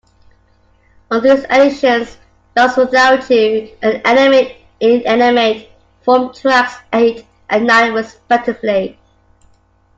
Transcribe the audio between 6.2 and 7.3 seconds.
tracks eight